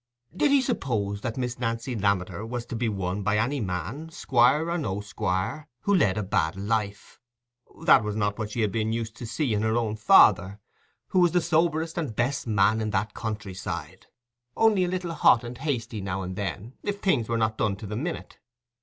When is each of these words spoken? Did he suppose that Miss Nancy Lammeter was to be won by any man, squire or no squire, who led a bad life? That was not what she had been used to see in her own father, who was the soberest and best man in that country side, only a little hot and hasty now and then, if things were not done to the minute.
Did 0.35 0.49
he 0.49 0.63
suppose 0.63 1.21
that 1.21 1.37
Miss 1.37 1.59
Nancy 1.59 1.95
Lammeter 1.95 2.43
was 2.43 2.65
to 2.65 2.75
be 2.75 2.89
won 2.89 3.21
by 3.21 3.37
any 3.37 3.59
man, 3.59 4.09
squire 4.09 4.67
or 4.71 4.77
no 4.79 4.99
squire, 4.99 5.67
who 5.81 5.93
led 5.93 6.17
a 6.17 6.23
bad 6.23 6.55
life? 6.55 7.19
That 7.83 8.03
was 8.03 8.15
not 8.15 8.39
what 8.39 8.49
she 8.49 8.61
had 8.61 8.71
been 8.71 8.91
used 8.91 9.15
to 9.17 9.27
see 9.27 9.53
in 9.53 9.61
her 9.61 9.77
own 9.77 9.95
father, 9.97 10.59
who 11.09 11.19
was 11.19 11.33
the 11.33 11.39
soberest 11.39 11.99
and 11.99 12.15
best 12.15 12.47
man 12.47 12.81
in 12.81 12.89
that 12.89 13.13
country 13.13 13.53
side, 13.53 14.07
only 14.57 14.85
a 14.85 14.89
little 14.89 15.13
hot 15.13 15.43
and 15.43 15.59
hasty 15.59 16.01
now 16.01 16.23
and 16.23 16.35
then, 16.35 16.73
if 16.81 16.99
things 16.99 17.29
were 17.29 17.37
not 17.37 17.59
done 17.59 17.75
to 17.75 17.85
the 17.85 17.95
minute. 17.95 18.39